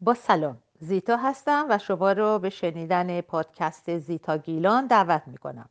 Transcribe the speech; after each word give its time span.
با 0.00 0.14
سلام 0.14 0.58
زیتا 0.80 1.16
هستم 1.16 1.66
و 1.70 1.78
شما 1.78 2.12
رو 2.12 2.38
به 2.38 2.50
شنیدن 2.50 3.20
پادکست 3.20 3.98
زیتا 3.98 4.36
گیلان 4.38 4.86
دعوت 4.86 5.22
می 5.26 5.36
کنم. 5.36 5.68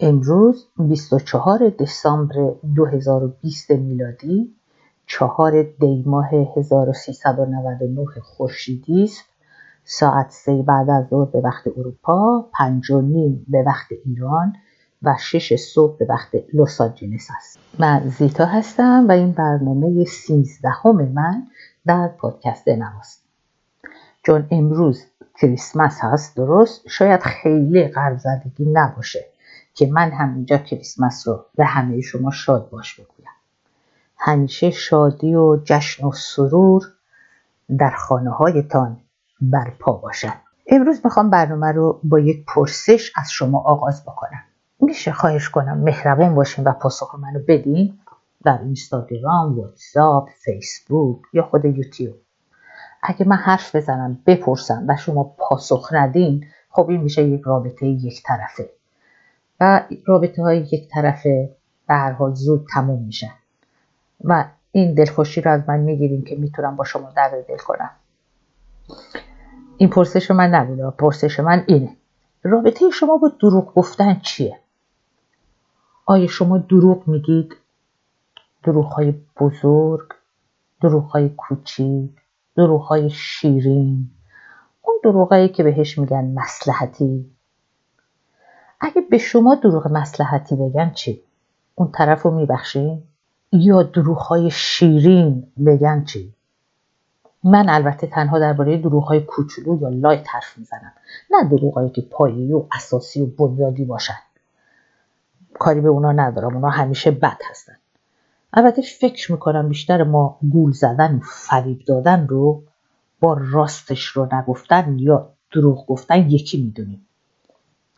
امروز 0.00 0.66
24 0.78 1.68
دسامبر 1.68 2.54
2020 2.74 3.70
میلادی 3.70 4.56
چهار 5.18 5.62
دی 5.62 6.02
ماه 6.06 6.30
1399 6.56 8.06
خورشیدی 8.22 9.04
است. 9.04 9.24
ساعت 9.84 10.30
سه 10.30 10.62
بعد 10.62 10.90
از 10.90 11.06
ظهر 11.10 11.30
به 11.30 11.40
وقت 11.40 11.66
اروپا 11.76 12.46
پنج 12.58 12.90
و 12.90 13.00
نیم 13.00 13.46
به 13.48 13.62
وقت 13.66 13.86
ایران 14.04 14.56
و 15.02 15.16
شش 15.20 15.56
صبح 15.56 15.98
به 15.98 16.06
وقت 16.08 16.28
لس 16.54 16.80
آنجلس 16.80 17.28
است. 17.36 17.58
من 17.78 18.08
زیتا 18.08 18.46
هستم 18.46 19.06
و 19.08 19.12
این 19.12 19.32
برنامه 19.32 20.04
سیزدهم 20.04 21.08
من 21.08 21.46
در 21.86 22.08
پادکست 22.08 22.68
نماست. 22.68 23.24
چون 24.22 24.46
امروز 24.50 25.04
کریسمس 25.40 25.98
هست 26.00 26.36
درست؟ 26.36 26.88
شاید 26.88 27.20
خیلی 27.20 27.88
قرضدگی 27.88 28.64
نباشه 28.72 29.24
که 29.74 29.86
من 29.86 30.10
هم 30.10 30.34
اینجا 30.34 30.56
کریسمس 30.56 31.28
رو 31.28 31.44
به 31.54 31.64
همه 31.64 32.00
شما 32.00 32.30
شاد 32.30 32.70
باش 32.70 33.00
بگویم. 33.00 33.41
همیشه 34.24 34.70
شادی 34.70 35.34
و 35.34 35.56
جشن 35.64 36.06
و 36.06 36.12
سرور 36.12 36.82
در 37.78 37.90
خانه 37.90 38.30
هایتان 38.30 39.00
برپا 39.40 39.92
باشد. 39.92 40.32
امروز 40.66 41.00
می‌خوام 41.04 41.30
برنامه 41.30 41.72
رو 41.72 42.00
با 42.04 42.18
یک 42.18 42.44
پرسش 42.46 43.12
از 43.16 43.30
شما 43.30 43.60
آغاز 43.60 44.04
بکنم. 44.04 44.42
میشه 44.80 45.12
خواهش 45.12 45.48
کنم 45.48 45.78
مهربان 45.78 46.34
باشین 46.34 46.64
و 46.64 46.72
پاسخ 46.72 47.14
منو 47.14 47.38
بدین 47.48 47.98
در 48.44 48.58
اینستاگرام، 48.58 49.58
واتساپ، 49.58 50.28
فیسبوک 50.44 51.18
یا 51.32 51.42
خود 51.42 51.64
یوتیوب. 51.64 52.16
اگه 53.02 53.28
من 53.28 53.36
حرف 53.36 53.76
بزنم 53.76 54.18
بپرسم 54.26 54.84
و 54.88 54.96
شما 54.96 55.34
پاسخ 55.38 55.88
ندین 55.92 56.44
خب 56.70 56.90
این 56.90 57.00
میشه 57.00 57.22
یک 57.22 57.42
رابطه 57.44 57.86
یک 57.86 58.22
طرفه. 58.22 58.70
و 59.60 59.82
رابطه 60.06 60.42
های 60.42 60.58
یک 60.58 60.88
طرفه 60.88 61.56
به 61.88 61.94
هر 61.94 62.12
حال 62.12 62.34
زود 62.34 62.66
تموم 62.74 63.02
میشن 63.02 63.32
و 64.24 64.44
این 64.72 64.94
دلخوشی 64.94 65.40
رو 65.40 65.50
از 65.50 65.68
من 65.68 65.80
می‌گیریم 65.80 66.24
که 66.24 66.36
می‌تونم 66.36 66.76
با 66.76 66.84
شما 66.84 67.12
درد 67.16 67.46
دل 67.48 67.56
کنم. 67.56 67.90
این 69.76 69.90
پرسش 69.90 70.30
من 70.30 70.50
نبوده 70.50 70.90
پرسش 70.90 71.40
من 71.40 71.64
اینه. 71.66 71.96
رابطه 72.42 72.90
شما 72.90 73.16
با 73.16 73.32
دروغ 73.40 73.74
گفتن 73.74 74.20
چیه؟ 74.20 74.58
آیا 76.06 76.26
شما 76.26 76.58
دروغ 76.58 77.08
میگید؟ 77.08 77.56
دروغ 78.62 78.86
های 78.86 79.14
بزرگ 79.40 80.08
دروغ 80.82 81.04
های 81.04 81.28
کوچیک 81.28 82.10
دروغ 82.56 82.82
های 82.82 83.10
شیرین. 83.10 84.10
اون 84.82 84.96
دروغایی 85.04 85.48
که 85.48 85.62
بهش 85.62 85.98
میگن 85.98 86.24
مسلحتی 86.24 87.30
اگه 88.80 89.00
به 89.00 89.18
شما 89.18 89.54
دروغ 89.54 89.88
مسلحتی 89.92 90.56
بگن 90.56 90.90
چی؟ 90.90 91.22
اون 91.74 91.90
طرف 91.92 92.22
رو 92.22 92.30
میبخشین؟ 92.30 93.02
یا 93.52 93.90
های 94.16 94.50
شیرین 94.50 95.46
بگن 95.66 96.04
چی؟ 96.04 96.34
من 97.44 97.68
البته 97.68 98.06
تنها 98.06 98.38
درباره 98.38 98.82
های 99.06 99.20
کوچولو 99.20 99.80
یا 99.82 99.88
لایت 99.88 100.26
حرف 100.34 100.58
می‌زنم. 100.58 100.92
نه 101.30 101.48
دروغهایی 101.48 101.90
که 101.90 102.02
پایه‌ای 102.02 102.52
و 102.52 102.66
اساسی 102.72 103.20
و 103.20 103.26
بنیادی 103.26 103.84
باشن. 103.84 104.18
کاری 105.54 105.80
به 105.80 105.88
اونا 105.88 106.12
ندارم. 106.12 106.54
اونا 106.54 106.68
همیشه 106.68 107.10
بد 107.10 107.38
هستن. 107.50 107.76
البته 108.52 108.82
فکر 108.82 109.32
می‌کنم 109.32 109.68
بیشتر 109.68 110.02
ما 110.02 110.38
گول 110.52 110.72
زدن 110.72 111.14
و 111.14 111.20
فریب 111.24 111.84
دادن 111.84 112.26
رو 112.26 112.62
با 113.20 113.38
راستش 113.40 114.04
رو 114.04 114.28
نگفتن 114.32 114.98
یا 114.98 115.28
دروغ 115.52 115.86
گفتن 115.86 116.30
یکی 116.30 116.62
می‌دونیم. 116.62 117.06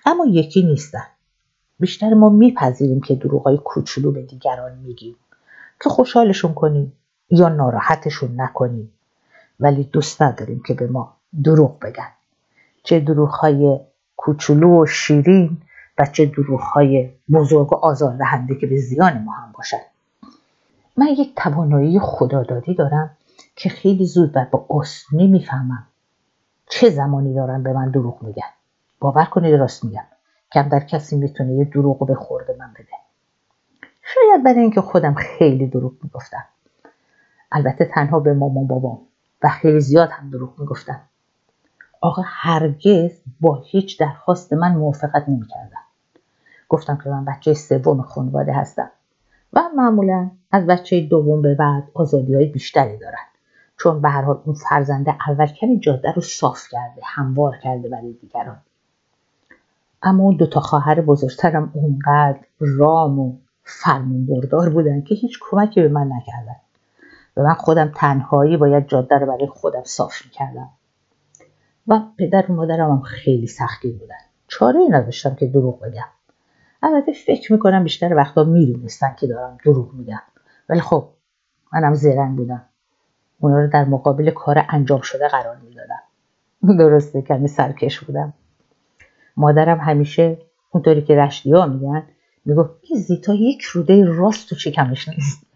اما 0.06 0.26
یکی 0.26 0.62
نیستن. 0.62 1.06
بیشتر 1.80 2.14
ما 2.14 2.28
میپذیریم 2.28 3.00
که 3.00 3.20
های 3.44 3.58
کوچولو 3.64 4.12
به 4.12 4.22
دیگران 4.22 4.78
میگیم. 4.78 5.16
که 5.82 5.90
خوشحالشون 5.90 6.54
کنیم 6.54 6.92
یا 7.30 7.48
ناراحتشون 7.48 8.40
نکنیم 8.40 8.92
ولی 9.60 9.84
دوست 9.84 10.22
نداریم 10.22 10.62
که 10.66 10.74
به 10.74 10.86
ما 10.86 11.16
دروغ 11.44 11.78
بگن. 11.80 12.08
چه 12.82 13.00
دروغ 13.00 13.30
های 13.30 13.80
کوچولو 14.16 14.82
و 14.82 14.86
شیرین 14.86 15.58
و 15.98 16.06
چه 16.06 16.26
دروغ 16.26 16.60
های 16.60 17.10
بزرگ 17.32 17.72
و 17.72 17.76
آزاردهنده 17.76 18.54
که 18.54 18.66
به 18.66 18.76
زیان 18.76 19.22
ما 19.22 19.32
هم 19.32 19.52
باشن. 19.52 19.80
من 20.96 21.06
یک 21.06 21.34
توانایی 21.36 22.00
خدادادی 22.00 22.74
دارم 22.74 23.16
که 23.56 23.68
خیلی 23.68 24.06
زود 24.06 24.36
و 24.36 24.46
با 24.50 24.66
آسونی 24.68 25.26
می‌فهمم 25.26 25.86
چه 26.68 26.90
زمانی 26.90 27.34
دارن 27.34 27.62
به 27.62 27.72
من 27.72 27.90
دروغ 27.90 28.22
میگن. 28.22 28.50
باور 29.00 29.24
کنید 29.24 29.54
راست 29.54 29.84
میگم. 29.84 30.04
کم 30.52 30.68
در 30.68 30.80
کسی 30.80 31.16
می‌تونه 31.16 31.52
یه 31.52 31.64
دروغ 31.64 32.06
به 32.06 32.14
خورده 32.14 32.56
من 32.58 32.72
بده. 32.74 32.93
شاید 34.14 34.44
برای 34.44 34.60
اینکه 34.60 34.80
خودم 34.80 35.14
خیلی 35.14 35.66
دروغ 35.66 35.92
می‌گفتم. 36.02 36.44
البته 37.52 37.84
تنها 37.84 38.20
به 38.20 38.34
مامان 38.34 38.66
بابام 38.66 38.98
و 39.42 39.48
خیلی 39.48 39.80
زیاد 39.80 40.10
هم 40.10 40.30
دروغ 40.30 40.60
می‌گفتم. 40.60 41.00
آقا 42.00 42.22
هرگز 42.26 43.10
با 43.40 43.62
هیچ 43.64 44.00
درخواست 44.00 44.52
من 44.52 44.76
موافقت 44.76 45.28
نمی‌کردم. 45.28 45.84
گفتم 46.68 46.98
که 47.04 47.10
من 47.10 47.24
بچه 47.24 47.54
سوم 47.54 48.02
خانواده 48.02 48.52
هستم 48.52 48.90
و 49.52 49.60
معمولا 49.76 50.30
از 50.52 50.66
بچه 50.66 51.00
دوم 51.00 51.42
به 51.42 51.54
بعد 51.54 51.90
آزادی 51.94 52.34
های 52.34 52.46
بیشتری 52.46 52.98
دارن. 52.98 53.24
چون 53.80 54.00
به 54.02 54.08
هر 54.08 54.22
حال 54.22 54.40
اون 54.44 54.54
فرزنده 54.54 55.16
اول 55.28 55.46
کمی 55.46 55.80
جاده 55.80 56.12
رو 56.12 56.22
صاف 56.22 56.68
کرده 56.70 57.02
هموار 57.04 57.56
کرده 57.56 57.88
برای 57.88 58.12
دیگران. 58.12 58.60
اما 60.02 60.24
اون 60.24 60.36
دوتا 60.36 60.60
خواهر 60.60 61.00
بزرگترم 61.00 61.70
اونقدر 61.74 62.38
رام 62.58 63.18
و 63.18 63.36
فرمون 63.64 64.26
بردار 64.26 64.68
بودن 64.68 65.02
که 65.02 65.14
هیچ 65.14 65.38
کمکی 65.40 65.82
به 65.82 65.88
من 65.88 66.06
نکردن. 66.06 66.56
و 67.36 67.42
من 67.42 67.54
خودم 67.54 67.92
تنهایی 67.96 68.56
باید 68.56 68.86
جاده 68.86 69.18
رو 69.18 69.26
برای 69.26 69.46
خودم 69.46 69.82
صاف 69.84 70.24
می‌کردم. 70.24 70.70
و 71.88 72.00
پدر 72.18 72.52
و 72.52 72.54
مادرم 72.54 72.90
هم 72.90 73.00
خیلی 73.00 73.46
سختی 73.46 73.92
بودن. 73.92 74.14
چاره 74.48 74.80
ای 74.80 74.88
نداشتم 74.88 75.34
که 75.34 75.46
دروغ 75.46 75.80
بگم. 75.80 76.08
البته 76.82 77.12
فکر 77.12 77.52
می‌کنم 77.52 77.84
بیشتر 77.84 78.14
وقتا 78.14 78.44
می‌دونستن 78.44 79.14
که 79.18 79.26
دارم 79.26 79.58
دروغ 79.64 79.94
میگم. 79.94 80.22
ولی 80.68 80.80
خب 80.80 81.08
منم 81.72 81.94
زیرنگ 81.94 82.36
بودم. 82.36 82.64
اونا 83.40 83.60
رو 83.60 83.70
در 83.70 83.84
مقابل 83.84 84.30
کار 84.30 84.66
انجام 84.68 85.00
شده 85.00 85.28
قرار 85.28 85.56
می‌دادم. 85.56 86.02
درسته 86.78 87.22
کمی 87.22 87.48
سرکش 87.48 88.00
بودم. 88.00 88.32
مادرم 89.36 89.78
همیشه 89.78 90.38
اونطوری 90.70 91.02
که 91.02 91.16
رشدی 91.16 91.52
ها 91.52 91.66
میگن 91.66 92.02
می‌گفت 92.44 92.70
این 92.82 93.00
زیتا 93.00 93.34
یک 93.34 93.62
روده 93.62 94.04
راست 94.04 94.48
تو 94.48 94.56
چکمش 94.56 95.08
نیست. 95.08 95.46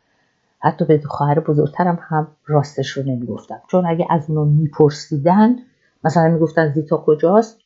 حتی 0.59 0.85
به 0.85 1.01
خواهر 1.07 1.41
بزرگترم 1.41 1.99
هم 2.03 2.29
راستش 2.47 2.91
رو 2.91 3.03
نمی‌گفتم. 3.03 3.61
چون 3.71 3.87
اگه 3.87 4.07
از 4.11 4.25
اونو 4.29 4.45
میپرسیدن 4.45 5.57
مثلا 6.05 6.29
می‌گفتن 6.29 6.73
زیتا 6.73 6.97
کجاست 6.97 7.61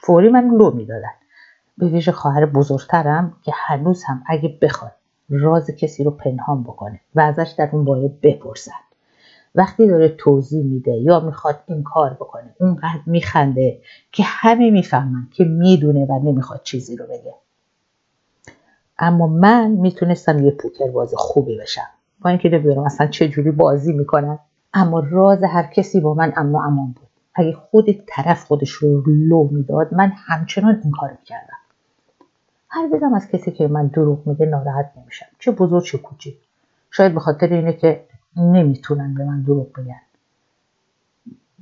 فوری 0.00 0.28
من 0.28 0.48
لو 0.48 0.70
می‌دادن. 0.70 1.14
به 1.78 1.86
ویژه 1.86 2.12
خواهر 2.12 2.46
بزرگترم 2.46 3.36
که 3.42 3.52
هنوز 3.54 4.04
هم 4.04 4.22
اگه 4.26 4.58
بخواد 4.62 4.92
راز 5.30 5.70
کسی 5.70 6.04
رو 6.04 6.10
پنهان 6.10 6.62
بکنه 6.62 7.00
و 7.14 7.20
ازش 7.20 7.54
در 7.58 7.68
اون 7.72 7.84
باید 7.84 8.20
بپرسن 8.20 8.72
وقتی 9.54 9.86
داره 9.86 10.08
توضیح 10.08 10.64
میده 10.64 10.92
یا 10.92 11.20
می‌خواد 11.20 11.60
این 11.66 11.82
کار 11.82 12.14
بکنه 12.14 12.54
اونقدر 12.60 13.00
میخنده 13.06 13.80
که 14.12 14.22
همه 14.26 14.70
می‌فهمن 14.70 15.28
که 15.32 15.44
می‌دونه 15.44 16.06
و 16.06 16.18
نمی‌خواد 16.18 16.60
چیزی 16.62 16.96
رو 16.96 17.06
بگه. 17.06 17.34
اما 18.98 19.26
من 19.26 19.70
می‌تونستم 19.70 20.44
یه 20.44 20.50
پوکر 20.50 20.90
باز 20.90 21.14
خوبی 21.16 21.58
بشم. 21.58 21.86
با 22.20 22.30
اینکه 22.30 22.48
نمی‌دونم 22.48 22.84
اصلا 22.84 23.06
چه 23.06 23.28
جوری 23.28 23.50
بازی 23.50 23.92
می‌کنن. 23.92 24.38
اما 24.74 25.00
راز 25.00 25.42
هر 25.42 25.62
کسی 25.62 26.00
با 26.00 26.14
من 26.14 26.32
امن 26.36 26.52
و 26.52 26.58
امان 26.58 26.86
بود. 26.86 27.08
اگه 27.34 27.52
خود 27.52 28.04
طرف 28.06 28.44
خودش 28.44 28.70
رو 28.70 29.02
لو 29.06 29.48
می‌داد 29.52 29.94
من 29.94 30.12
همچنان 30.16 30.80
این 30.84 30.92
کار 30.92 31.10
می‌کردم. 31.10 31.56
هر 32.68 32.88
بدم 32.88 33.14
از 33.14 33.28
کسی 33.28 33.50
که 33.50 33.68
من 33.68 33.86
دروغ 33.86 34.26
میگه 34.26 34.46
ناراحت 34.46 34.92
نمیشم. 34.96 35.26
چه 35.38 35.50
بزرگ 35.50 35.84
چه 35.84 35.98
کوچیک 35.98 36.38
شاید 36.90 37.14
به 37.14 37.20
خاطر 37.20 37.46
اینه 37.46 37.72
که 37.72 38.04
نمی‌تونن 38.36 39.14
به 39.14 39.24
من 39.24 39.42
دروغ 39.42 39.72
بگن. 39.72 40.00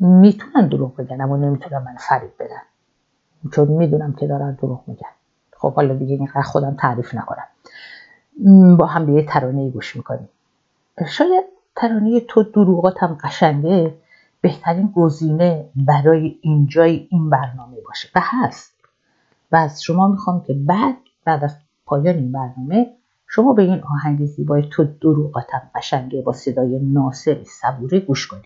می‌تونن 0.00 0.69
دروغ 0.69 0.96
بگن 0.96 1.20
اما 1.20 1.37
نمی‌تونن 1.37 1.82
من 1.82 1.96
فریب 1.99 2.32
بدن. 2.38 2.62
چون 3.52 3.69
می‌دونم 3.69 4.12
که 4.12 4.26
دارن 4.26 4.52
دروغ 4.62 4.82
میگن. 4.87 5.06
خب 5.62 5.74
حالا 5.74 5.94
دیگه 5.94 6.14
اینقدر 6.14 6.42
خودم 6.42 6.76
تعریف 6.78 7.14
نکنم. 7.14 7.46
با 8.76 8.86
هم 8.86 9.06
به 9.06 9.12
یه 9.12 9.26
ترانه 9.26 9.70
گوش 9.70 9.96
می‌کنیم. 9.96 10.28
شاید 11.08 11.44
ترانه 11.76 12.20
تو 12.20 12.42
دروغاتم 12.42 13.18
قشنگه. 13.24 13.94
بهترین 14.40 14.92
گزینه 14.96 15.68
برای 15.76 16.38
اینجای 16.40 17.08
این 17.10 17.30
برنامه 17.30 17.76
باشه. 17.86 18.08
و 18.14 18.20
هست. 18.22 18.72
و 19.52 19.56
از 19.56 19.82
شما 19.82 20.08
می‌خوام 20.08 20.42
که 20.42 20.54
بعد 20.54 20.96
بعد 21.24 21.44
از 21.44 21.56
پایان 21.86 22.14
این 22.14 22.32
برنامه 22.32 22.94
شما 23.28 23.52
به 23.52 23.62
این 23.62 23.82
آهنگ 23.82 24.26
زیبای 24.26 24.68
تو 24.70 24.84
دروغاتم 24.84 25.70
قشنگه 25.74 26.22
با 26.22 26.32
صدای 26.32 26.78
ناصر 26.78 27.44
صبوری 27.44 28.00
گوش 28.00 28.26
کنید. 28.26 28.44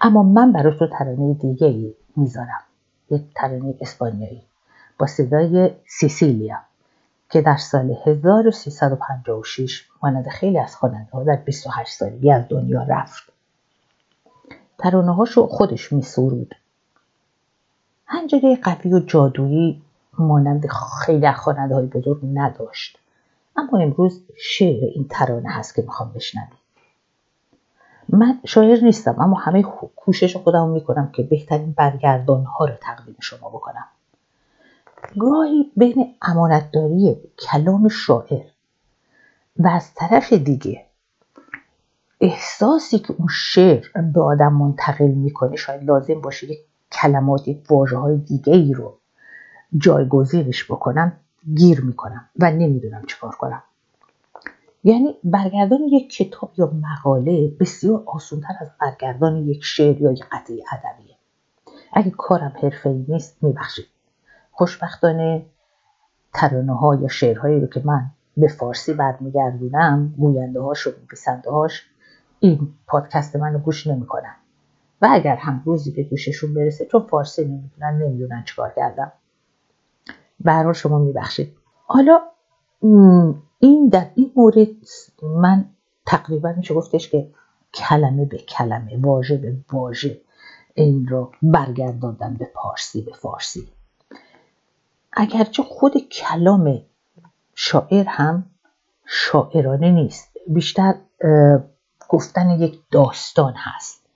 اما 0.00 0.22
من 0.22 0.52
برای 0.52 0.78
تو 0.78 0.86
ترانه 0.86 1.34
دیگه 1.34 1.94
می‌ذارم. 2.16 2.62
یک 3.10 3.22
ترانه 3.34 3.74
اسپانیایی. 3.80 4.42
با 4.98 5.06
صدای 5.06 5.70
سیسیلیا 5.86 6.56
که 7.30 7.42
در 7.42 7.56
سال 7.56 7.96
1356 8.06 9.84
مانند 10.02 10.28
خیلی 10.28 10.58
از 10.58 10.76
خواننده 10.76 11.10
ها 11.10 11.24
در 11.24 11.36
28 11.36 11.92
سالگی 11.92 12.32
از 12.32 12.48
دنیا 12.48 12.82
رفت. 12.82 13.32
ترانه 14.78 15.14
هاشو 15.14 15.46
خودش 15.46 15.92
می 15.92 16.02
سرود 16.02 16.54
هنجره 18.06 18.56
قوی 18.56 18.92
و 18.92 18.98
جادویی 18.98 19.82
مانند 20.18 20.66
خیلی 21.04 21.32
خواننده 21.32 21.74
های 21.74 21.86
بزرگ 21.86 22.20
نداشت. 22.34 22.98
اما 23.56 23.78
امروز 23.78 24.22
شعر 24.36 24.84
این 24.84 25.06
ترانه 25.10 25.50
هست 25.50 25.74
که 25.74 25.82
می‌خوام 25.82 26.12
بشنوید 26.12 26.66
من 28.08 28.40
شاعر 28.44 28.80
نیستم 28.84 29.16
اما 29.20 29.36
همه 29.36 29.62
کوشش 29.96 30.36
خودم 30.36 30.68
می‌کنم 30.68 31.10
که 31.12 31.22
بهترین 31.22 31.72
برگردان 31.72 32.44
ها 32.44 32.64
رو 32.64 32.74
تقدیم 32.80 33.16
شما 33.20 33.48
بکنم. 33.48 33.84
گاهی 35.18 35.72
بین 35.76 36.14
امانتداری 36.22 37.16
کلام 37.38 37.88
شاعر 37.88 38.46
و 39.56 39.68
از 39.68 39.94
طرف 39.94 40.32
دیگه 40.32 40.86
احساسی 42.20 42.98
که 42.98 43.14
اون 43.18 43.28
شعر 43.30 43.84
به 44.14 44.22
آدم 44.22 44.52
منتقل 44.52 45.08
می‌کنه 45.08 45.56
شاید 45.56 45.84
لازم 45.84 46.20
باشه 46.20 46.50
یک 46.50 46.58
کلمات 46.92 47.48
یک 47.48 47.70
واجه 47.70 47.96
های 47.96 48.16
دیگه 48.16 48.52
ای 48.52 48.72
رو 48.74 48.98
جایگزینش 49.78 50.64
بکنم 50.64 51.16
گیر 51.54 51.80
می‌کنم 51.80 52.28
و 52.38 52.50
نمی‌دونم 52.50 53.04
چیکار 53.06 53.34
کنم. 53.34 53.62
یعنی 54.84 55.14
برگردان 55.24 55.80
یک 55.80 56.10
کتاب 56.10 56.52
یا 56.58 56.72
مقاله 56.82 57.48
بسیار 57.60 58.02
آسونتر 58.06 58.54
از 58.60 58.68
برگردان 58.80 59.36
یک 59.36 59.64
شعر 59.64 60.02
یا 60.02 60.12
یک 60.12 60.24
قطعه 60.32 60.64
ادبیه. 60.72 61.16
اگه 61.92 62.10
کارم 62.10 62.52
حرفه‌ای 62.62 63.04
نیست 63.08 63.36
میبخشید. 63.42 63.86
خوشبختانه 64.56 65.46
ترانه 66.34 66.76
ها 66.76 66.94
یا 66.94 67.08
شعرهایی 67.08 67.60
رو 67.60 67.66
که 67.66 67.82
من 67.84 68.10
به 68.36 68.48
فارسی 68.48 68.94
برمیگردونم 68.94 70.14
گوینده 70.18 70.60
هاش 70.60 70.86
و 70.86 70.90
نویسنده 70.90 71.50
هاش 71.50 71.86
این 72.40 72.68
پادکست 72.86 73.36
من 73.36 73.52
رو 73.52 73.58
گوش 73.58 73.86
نمی‌کنن. 73.86 74.36
و 75.02 75.08
اگر 75.10 75.36
هم 75.36 75.62
روزی 75.64 75.90
به 75.90 76.02
گوششون 76.02 76.54
برسه 76.54 76.86
چون 76.86 77.02
فارسی 77.02 77.44
نمی‌دونن 77.44 78.02
نمی‌دونن 78.02 78.44
چیکار 78.44 78.72
کردم. 78.76 79.12
به 80.40 80.72
شما 80.72 80.98
میبخشید. 80.98 81.56
حالا 81.86 82.20
این 83.58 83.88
در 83.88 84.10
این 84.14 84.32
مورد 84.36 84.68
من 85.22 85.64
تقریبا 86.06 86.52
میشه 86.56 86.74
گفتش 86.74 87.10
که 87.10 87.30
کلمه 87.74 88.24
به 88.24 88.38
کلمه 88.38 88.98
واژه 89.00 89.36
به 89.36 89.56
واژه 89.72 90.20
این 90.74 91.06
رو 91.08 91.32
برگرداندم 91.42 92.34
به 92.34 92.50
پارسی 92.54 93.02
به 93.02 93.12
فارسی. 93.12 93.68
اگرچه 95.16 95.62
خود 95.62 95.96
کلام 95.96 96.82
شاعر 97.54 98.04
هم 98.08 98.50
شاعرانه 99.06 99.90
نیست 99.90 100.36
بیشتر 100.48 100.94
گفتن 102.08 102.50
یک 102.50 102.80
داستان 102.90 103.54
هست. 103.56 104.06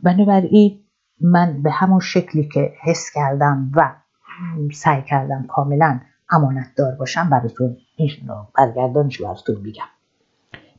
بنابراین 0.00 0.80
من 1.20 1.62
به 1.62 1.70
همون 1.70 2.00
شکلی 2.00 2.48
که 2.48 2.72
حس 2.82 3.10
کردم 3.14 3.72
و 3.74 3.96
سعی 4.72 5.02
کردم 5.02 5.46
کاملا 5.46 6.00
امانت 6.30 6.74
دار 6.76 6.94
باشم 6.94 7.30
براتون 7.30 7.76
این 7.96 8.10
برگردانش 8.54 9.20
براتون 9.20 9.56
میگم. 9.56 9.88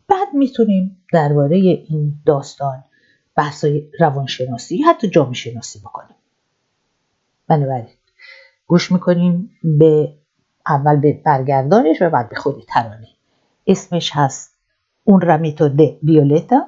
بعد 0.08 0.34
می‌تونیم 0.34 1.04
درباره 1.14 1.58
این 1.58 2.14
داستان 2.26 2.84
بحثای 3.36 3.92
روانشناسی 4.00 4.78
یا 4.78 4.90
حتی 4.90 5.10
جامعه 5.10 5.34
شناسی 5.34 5.80
بکنیم. 5.80 6.16
بنابراین 7.48 7.88
گوش 8.72 8.92
می‌کنیم 8.92 9.52
به 9.64 10.14
اول 10.68 10.96
به 10.96 11.22
برگردانش 11.26 12.02
و 12.02 12.10
بعد 12.10 12.30
به 12.30 12.36
خود 12.36 12.64
ترانه. 12.68 13.08
اسمش 13.68 14.12
هست 14.14 14.56
اون 15.04 15.22
رمیتو 15.22 15.70
د 15.70 15.80
ویولتا 16.04 16.68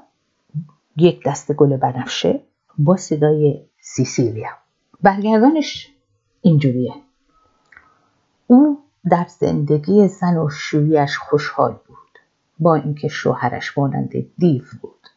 یک 0.98 1.24
دست 1.26 1.52
گل 1.52 1.78
بنفشه 1.78 2.40
با 2.78 2.98
صدای 2.98 3.66
سیسیلیا. 3.82 4.50
برگردانش 5.02 5.92
اینجوریه. 6.42 6.94
او 8.48 8.80
در 9.10 9.26
زندگی 9.40 10.08
زن 10.08 10.38
و 10.38 10.50
شویش 10.50 11.18
خوشحال 11.18 11.72
بود. 11.88 12.20
با 12.60 12.76
اینکه 12.76 13.08
شوهرش 13.08 13.78
مانند 13.78 14.12
دیو 14.38 14.64
بود. 14.82 15.08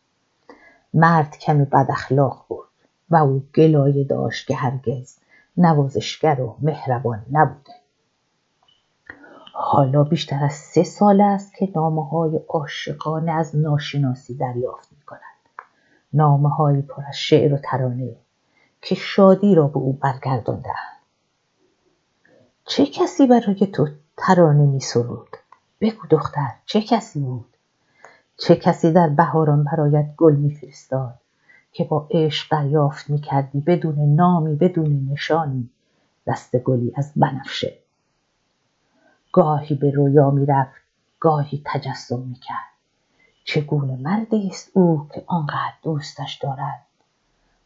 مرد 0.94 1.38
کمی 1.38 1.64
بد 1.64 1.86
اخلاق 1.88 2.44
بود 2.48 2.68
و 3.10 3.16
او 3.16 3.42
گلایه 3.54 4.04
داشت 4.04 4.46
که 4.46 4.54
هرگز 4.54 5.18
نوازشگر 5.56 6.40
و 6.40 6.56
مهربان 6.60 7.26
نبوده 7.32 7.72
حالا 9.52 10.04
بیشتر 10.04 10.44
از 10.44 10.52
سه 10.52 10.82
سال 10.82 11.20
است 11.20 11.54
که 11.54 11.68
نامه 11.74 12.08
های 12.08 12.40
عاشقانه 12.48 13.32
از 13.32 13.56
ناشناسی 13.56 14.34
دریافت 14.34 14.92
می 14.92 15.02
کند. 15.06 15.20
نامه 16.12 16.48
های 16.48 16.82
پر 16.82 17.02
از 17.08 17.16
شعر 17.16 17.54
و 17.54 17.58
ترانه 17.58 18.16
که 18.82 18.94
شادی 18.94 19.54
را 19.54 19.68
به 19.68 19.76
او 19.76 19.92
برگردانده 19.92 20.70
چه 22.64 22.86
کسی 22.86 23.26
برای 23.26 23.66
تو 23.66 23.88
ترانه 24.16 24.66
می 24.66 24.80
سرود؟ 24.80 25.36
بگو 25.80 26.06
دختر 26.10 26.50
چه 26.66 26.80
کسی 26.80 27.20
بود؟ 27.20 27.56
چه 28.36 28.56
کسی 28.56 28.92
در 28.92 29.08
بهاران 29.08 29.64
برایت 29.64 30.14
گل 30.16 30.36
میفرستاد 30.36 31.14
که 31.76 31.84
با 31.84 32.08
عشق 32.10 32.52
دریافت 32.52 33.10
می‌کردی 33.10 33.60
بدون 33.60 34.14
نامی 34.14 34.54
بدون 34.54 35.08
نشانی 35.12 35.70
دست 36.26 36.56
گلی 36.56 36.92
از 36.96 37.12
بنفشه. 37.16 37.78
گاهی 39.32 39.74
به 39.74 39.90
رویا 39.90 40.30
می‌رفت 40.30 40.80
گاهی 41.20 41.62
تجسم 41.64 42.18
می‌کرد. 42.20 42.70
چگونه 43.44 43.96
مردی 43.96 44.48
است 44.48 44.70
او 44.72 45.08
که 45.14 45.24
آنقدر 45.26 45.74
دوستش 45.82 46.34
دارد؟ 46.34 46.86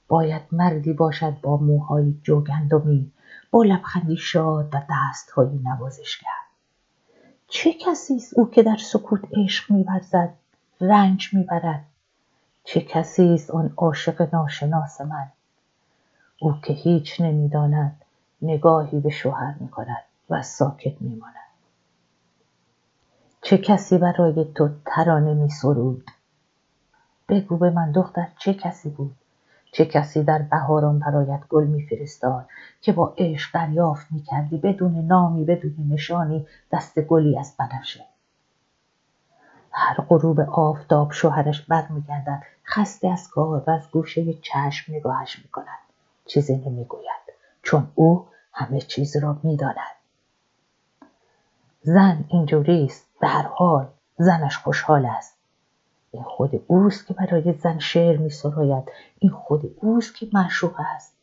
باید 0.09 0.43
مردی 0.53 0.93
باشد 0.93 1.41
با 1.41 1.57
موهای 1.57 2.15
جوگندمی 2.23 3.13
با 3.51 3.63
لبخندی 3.63 4.17
شاد 4.17 4.75
و 4.75 4.83
دستهایی 4.91 5.61
نوازشگر. 5.65 6.41
چه 7.49 7.73
کسی 7.73 8.17
است 8.17 8.39
او 8.39 8.51
که 8.51 8.63
در 8.63 8.77
سکوت 8.77 9.21
عشق 9.37 9.73
میورزد 9.73 10.35
رنج 10.81 11.35
می‌برد؟ 11.35 11.85
چه 12.65 12.81
کسی 12.81 13.35
است 13.35 13.51
آن 13.51 13.73
عاشق 13.77 14.35
ناشناس 14.35 15.01
من؟ 15.01 15.29
او 16.41 16.55
که 16.63 16.73
هیچ 16.73 17.21
نمی‌داند 17.21 18.03
نگاهی 18.43 19.01
به 19.01 19.11
شوهر 19.11 19.55
می‌کند 19.61 20.03
و 20.31 20.43
ساکت 20.43 21.03
میماند. 21.03 21.35
چه 23.43 23.59
کسی 23.59 23.99
برای 23.99 24.45
تو 24.55 24.69
ترانه 24.87 25.35
می 25.35 25.51
سرود 25.51 26.11
بگو 27.29 27.57
به 27.57 27.71
من 27.71 27.93
دختر 27.93 28.29
چه 28.39 28.55
کسی 28.55 28.91
بود؟ 28.91 29.17
چه 29.73 29.87
کسی 29.87 30.23
در 30.23 30.43
بهاران 30.43 30.99
برایت 30.99 31.41
گل 31.49 31.67
میفرستاد 31.67 32.47
که 32.81 32.93
با 32.93 33.15
عشق 33.19 33.55
دریافت 33.55 34.07
می‌کردی 34.11 34.59
بدون 34.59 35.07
نامی 35.07 35.45
بدون 35.45 35.75
نشانی 35.91 36.47
دست 36.73 37.01
گلی 37.01 37.39
از 37.39 37.55
بنفشه 37.59 38.05
هر 39.73 39.97
غروب 40.09 40.41
آفتاب 40.41 41.13
شوهرش 41.13 41.61
برمیگردد 41.61 42.43
خسته 42.67 43.09
از 43.09 43.29
کار 43.29 43.65
و 43.67 43.71
از 43.71 43.91
گوشه 43.91 44.35
چشم 44.35 44.93
نگاهش 44.95 45.39
می‌کند. 45.39 45.79
چیزی 46.27 46.57
نمی‌گوید 46.57 47.35
چون 47.63 47.93
او 47.95 48.27
همه 48.53 48.81
چیز 48.81 49.17
را 49.17 49.37
می‌داند. 49.43 49.97
زن 51.83 52.25
اینجوری 52.29 52.85
است 52.85 53.07
به 53.21 53.29
هر 53.29 53.43
حال 53.43 53.89
زنش 54.17 54.59
خوشحال 54.59 55.07
است. 55.07 55.37
این 56.13 56.23
خود 56.23 56.65
اوست 56.67 57.07
که 57.07 57.15
برای 57.15 57.53
زن 57.53 57.79
شعر 57.79 58.17
می 58.17 58.31
سراید 58.31 58.85
این 59.19 59.33
خود 59.33 59.77
اوست 59.81 60.15
که 60.15 60.29
معشوق 60.33 60.75
است. 60.79 61.17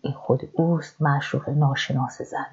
این 0.00 0.14
خود 0.14 0.50
اوست 0.52 1.02
معشوق 1.02 1.48
ناشناس 1.48 2.22
زن. 2.22 2.46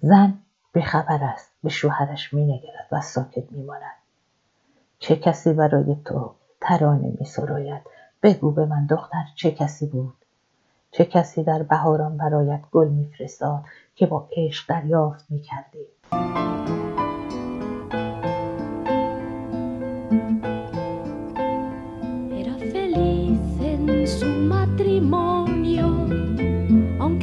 زن 0.00 0.38
بخبر 0.74 1.24
است 1.24 1.50
به 1.62 1.68
شوهرش 1.68 2.34
مینگرد 2.34 2.88
و 2.92 3.00
ساکت 3.00 3.52
میماند 3.52 3.96
چه 4.98 5.16
کسی 5.16 5.52
برای 5.52 5.96
تو 6.04 6.34
ترانه 6.60 7.12
می 7.20 7.26
سراید 7.26 7.82
بگو 8.22 8.50
به 8.50 8.66
من 8.66 8.86
دختر 8.86 9.24
چه 9.34 9.50
کسی 9.50 9.86
بود 9.86 10.14
چه 10.90 11.04
کسی 11.04 11.44
در 11.44 11.62
بهاران 11.62 12.16
برایت 12.16 12.60
گل 12.72 12.88
میفرستاد 12.88 13.64
که 13.94 14.06
با 14.06 14.28
عشق 14.36 14.68
دریافت 14.68 15.30
می‌کردی 15.30 15.78
کردی؟ 16.10 16.80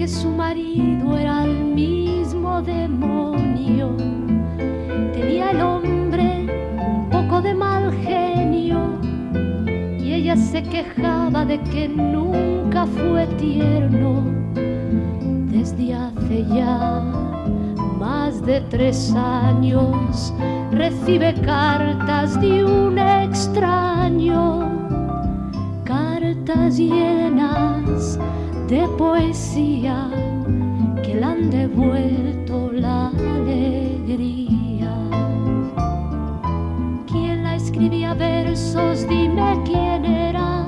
su 0.08 0.30
marido 0.30 1.18
era 1.18 1.44
el 1.44 1.66
mío. 1.75 2.07
Demonio. 2.62 3.96
Tenía 5.14 5.52
el 5.52 5.62
hombre 5.62 6.46
un 6.78 7.10
poco 7.10 7.42
de 7.42 7.54
mal 7.54 7.94
genio 8.04 9.00
y 10.00 10.14
ella 10.14 10.36
se 10.36 10.64
quejaba 10.64 11.46
de 11.46 11.60
que 11.62 11.88
nunca 11.88 12.86
fue 12.86 13.28
tierno. 13.38 14.24
Desde 15.52 15.94
hace 15.94 16.46
ya 16.46 17.02
más 18.00 18.46
de 18.46 18.62
tres 18.70 19.14
años 19.16 20.34
recibe 20.72 21.34
cartas 21.42 22.40
de 22.40 22.64
un 22.64 22.98
extraño, 22.98 24.70
cartas 25.84 26.78
llenas 26.78 28.20
de 28.68 28.88
poesía 28.98 30.10
que 31.08 31.16
le 31.16 31.24
han 31.24 31.50
devuelto 31.50 32.70
la 32.74 33.08
alegría. 33.08 34.94
¿Quién 37.08 37.44
la 37.44 37.56
escribía 37.56 38.14
versos? 38.14 39.08
Dime 39.08 39.58
quién 39.64 40.04
era. 40.04 40.68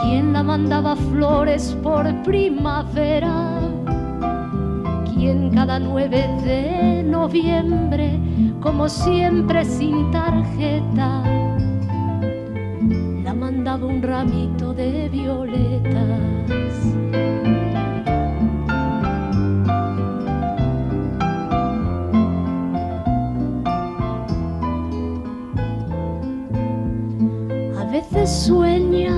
¿Quién 0.00 0.32
la 0.32 0.44
mandaba 0.44 0.94
flores 0.94 1.76
por 1.82 2.04
primavera? 2.22 3.58
¿Quién 5.12 5.50
cada 5.50 5.80
9 5.80 6.28
de 6.44 7.02
noviembre, 7.02 8.20
como 8.60 8.88
siempre 8.88 9.64
sin 9.64 10.08
tarjeta, 10.12 11.24
la 13.24 13.34
mandaba 13.34 13.86
un 13.86 14.00
ramito 14.00 14.72
de 14.72 15.08
violetas. 15.08 17.07
Veces 28.10 28.46
sueña 28.46 29.16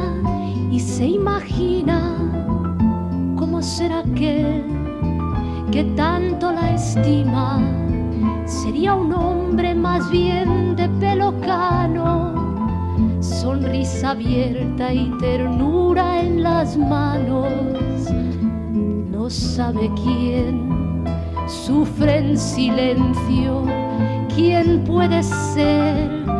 y 0.71 0.81
se 0.81 1.07
imagina 1.07 2.17
cómo 3.37 3.63
será 3.63 4.01
aquel 4.01 4.65
que 5.71 5.85
tanto 5.97 6.53
la 6.53 6.75
estima. 6.75 7.61
Sería 8.47 8.95
un 8.95 9.13
hombre 9.13 9.75
más 9.75 10.11
bien 10.11 10.75
de 10.77 10.89
pelo 11.01 11.33
cano, 11.41 12.35
sonrisa 13.21 14.11
abierta 14.11 14.93
y 14.93 15.11
ternura 15.19 16.23
en 16.23 16.43
las 16.43 16.77
manos. 16.77 17.49
No 19.11 19.31
sabe 19.31 19.91
quién 20.03 21.05
sufre 21.47 22.19
en 22.19 22.39
silencio, 22.39 23.65
quién 24.35 24.83
puede 24.85 25.23
ser 25.23 26.40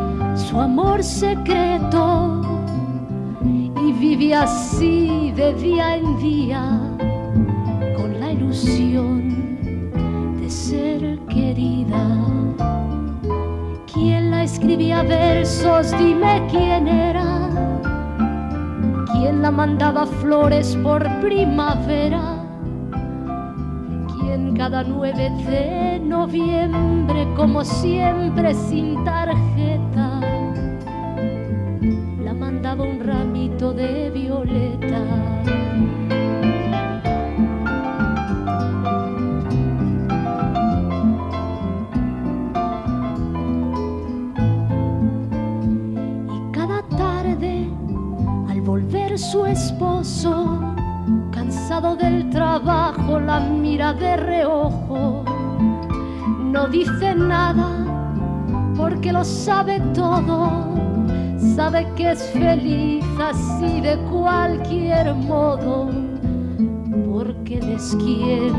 su 0.51 0.59
amor 0.59 1.01
secreto 1.01 2.41
y 3.41 3.93
vive 3.93 4.35
así 4.35 5.31
de 5.31 5.53
día 5.53 5.95
en 5.95 6.17
día 6.17 6.81
con 7.95 8.19
la 8.19 8.33
ilusión 8.33 9.61
de 10.41 10.49
ser 10.49 11.19
querida. 11.29 12.05
¿Quién 13.93 14.31
la 14.31 14.43
escribía 14.43 15.03
versos? 15.03 15.97
Dime 15.97 16.45
quién 16.51 16.85
era. 16.85 17.49
¿Quién 19.13 19.41
la 19.41 19.51
mandaba 19.51 20.05
flores 20.05 20.77
por 20.83 21.07
primavera? 21.21 22.43
¿Quién 24.19 24.53
cada 24.57 24.83
9 24.83 25.29
de 25.47 25.99
noviembre, 26.03 27.25
como 27.37 27.63
siempre 27.63 28.53
sin 28.53 29.01
tarjeta, 29.05 29.90
mandaba 32.51 32.83
un 32.83 32.99
ramito 32.99 33.71
de 33.73 34.09
violeta? 34.09 35.01
Y 46.35 46.51
cada 46.51 46.81
tarde, 46.97 47.69
al 48.49 48.61
volver 48.61 49.17
su 49.17 49.45
esposo, 49.45 50.59
cansado 51.31 51.95
del 51.95 52.29
trabajo, 52.29 53.17
la 53.19 53.39
mira 53.39 53.93
de 53.93 54.17
reojo. 54.17 55.23
No 56.43 56.67
dice 56.67 57.15
nada 57.15 57.69
porque 58.75 59.13
lo 59.13 59.23
sabe 59.23 59.79
todo. 59.93 60.70
Sabe 61.55 61.87
que 61.95 62.11
es 62.11 62.21
feliz 62.29 63.03
así 63.19 63.81
de 63.81 63.97
cualquier 64.11 65.13
modo. 65.15 65.89
Porque 67.11 67.57
es 67.57 67.95
quien 67.95 68.53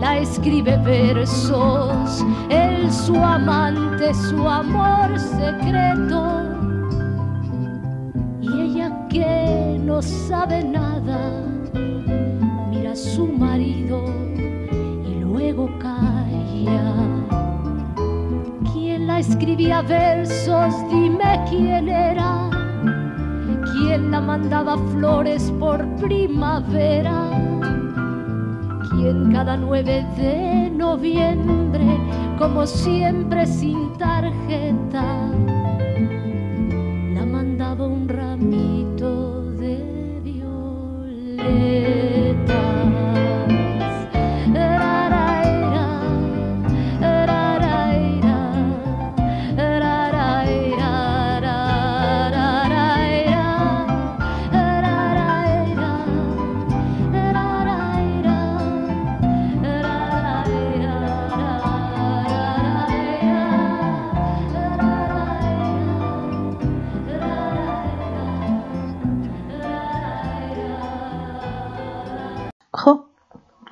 la 0.00 0.18
escribe 0.18 0.76
versos. 0.78 2.24
Él 2.50 2.90
su 2.92 3.16
amante, 3.16 4.14
su 4.14 4.48
amor 4.48 5.18
secreto. 5.18 6.42
Y 8.40 8.60
ella 8.60 9.08
que 9.08 9.78
no 9.84 10.00
sabe 10.00 10.62
nada 10.62 11.32
mira 12.70 12.92
a 12.92 12.96
su 12.96 13.26
marido 13.26 14.04
y 15.04 15.20
luego 15.20 15.68
calla. 15.80 17.07
¿Quién 19.18 19.30
la 19.30 19.34
escribía 19.34 19.82
versos? 19.82 20.74
Dime 20.90 21.44
quién 21.50 21.88
era. 21.88 22.48
¿Quién 23.72 24.12
la 24.12 24.20
mandaba 24.20 24.78
flores 24.92 25.52
por 25.58 25.84
primavera? 25.96 27.28
¿Quién 28.90 29.32
cada 29.32 29.56
9 29.56 30.06
de 30.16 30.70
noviembre, 30.70 31.98
como 32.38 32.64
siempre 32.64 33.44
sin 33.44 33.92
tarjeta, 33.94 35.32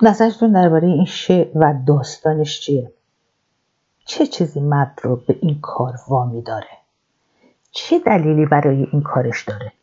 نظرتون 0.01 0.51
درباره 0.51 0.87
این 0.87 1.05
شعر 1.05 1.47
و 1.55 1.73
داستانش 1.87 2.59
چیه؟ 2.59 2.91
چه 4.05 4.27
چیزی 4.27 4.59
مرد 4.59 4.99
رو 5.03 5.15
به 5.15 5.39
این 5.41 5.59
کار 5.61 5.93
وامی 6.07 6.41
داره؟ 6.41 6.77
چه 7.71 7.99
دلیلی 7.99 8.45
برای 8.45 8.87
این 8.91 9.01
کارش 9.01 9.43
داره؟ 9.43 9.73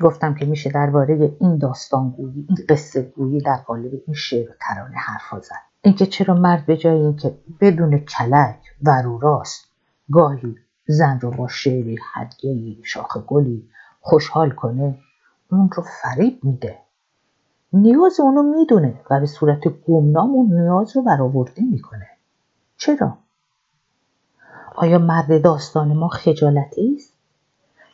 گفتم 0.00 0.34
که 0.34 0.46
میشه 0.46 0.70
درباره 0.70 1.36
این 1.40 1.58
داستانگویی 1.58 2.46
این 2.48 2.58
قصه 2.68 3.02
گویی 3.02 3.40
در 3.40 3.56
قالب 3.56 3.90
این 4.06 4.14
شعر 4.14 4.50
و 4.50 4.54
ترانه 4.60 4.96
حرفا 4.96 5.40
زد. 5.40 5.62
اینکه 5.82 6.06
چرا 6.06 6.34
مرد 6.34 6.66
به 6.66 6.76
جای 6.76 6.96
اینکه 6.96 7.38
بدون 7.60 7.98
کلک 7.98 8.56
و 8.82 9.02
رو 9.02 9.18
راست 9.18 9.64
گاهی 10.10 10.56
زن 10.86 11.20
رو 11.20 11.30
با 11.30 11.48
شعری 11.48 11.98
هدیه‌ای 12.14 12.82
شاخ 12.84 13.16
گلی 13.26 13.68
خوشحال 14.00 14.50
کنه 14.50 14.98
اون 15.50 15.70
رو 15.72 15.82
فریب 16.02 16.44
میده. 16.44 16.83
نیاز 17.76 18.20
اونو 18.20 18.42
می‌دونه 18.42 19.00
و 19.10 19.20
به 19.20 19.26
صورت 19.26 19.68
گمنام 19.68 20.30
اون 20.30 20.60
نیاز 20.60 20.96
رو 20.96 21.02
برآورده 21.02 21.62
می‌کنه. 21.62 22.06
چرا؟ 22.76 23.18
آیا 24.74 24.98
مرد 24.98 25.42
داستان 25.42 25.92
ما 25.92 26.08
خجالتی 26.08 26.94
است؟ 26.96 27.12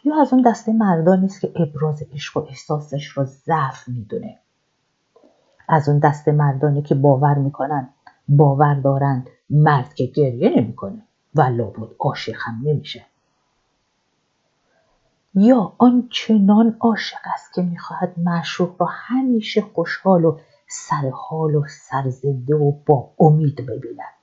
یا 0.05 0.21
از 0.21 0.33
اون 0.33 0.43
دسته 0.43 0.73
مردانی 0.73 1.27
است 1.27 1.41
که 1.41 1.53
ابراز 1.57 2.03
عشق 2.15 2.37
و 2.37 2.41
احساسش 2.41 3.19
را 3.19 3.25
ضعف 3.25 3.89
می‌دونه؟ 3.89 4.39
از 5.69 5.89
اون 5.89 5.99
دسته 5.99 6.33
مردانی 6.33 6.83
که 6.83 6.95
باور 6.95 7.35
می‌کنن 7.35 7.89
باور 8.29 8.75
دارند 8.75 9.29
مرد 9.51 9.95
که 9.95 10.07
گریه 10.07 10.51
نمی‌کنه 10.57 11.03
و 11.35 11.43
لابد 11.43 11.89
عاشق 11.99 12.37
هم 12.37 12.61
نمیشه. 12.65 13.07
یا 15.35 15.73
آنچنان 15.79 16.77
عاشق 16.81 17.19
است 17.35 17.53
که 17.55 17.63
می‌خواهد 17.63 18.15
معشوق 18.17 18.81
را 18.81 18.87
همیشه 18.91 19.61
خوشحال 19.61 20.25
و 20.25 20.39
سرحال 20.69 21.55
و 21.55 21.65
سرزنده 21.69 22.55
و 22.55 22.73
با 22.87 23.11
امید 23.19 23.57
ببیند. 23.67 24.15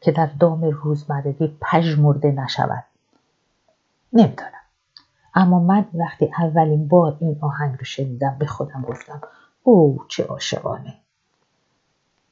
که 0.00 0.12
در 0.12 0.26
دام 0.26 0.64
روزمرگی 0.64 1.58
پژمرده 1.60 2.32
نشود. 2.32 2.84
نمی‌دانم. 4.12 4.50
اما 5.34 5.60
من 5.60 5.86
وقتی 5.94 6.30
اولین 6.38 6.88
بار 6.88 7.16
این 7.20 7.38
آهنگ 7.40 7.78
رو 7.78 7.84
شنیدم 7.84 8.36
به 8.38 8.46
خودم 8.46 8.82
گفتم 8.82 9.20
او 9.62 10.04
چه 10.08 10.24
عاشقانه. 10.24 10.94